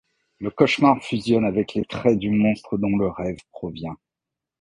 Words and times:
Le 0.39 0.49
cauchemar 0.49 0.99
fusionne 1.03 1.45
avec 1.45 1.75
les 1.75 1.85
traits 1.85 2.17
du 2.17 2.31
monstre 2.31 2.75
dont 2.79 2.97
le 2.97 3.07
rêve 3.09 3.37
provient. 3.51 3.97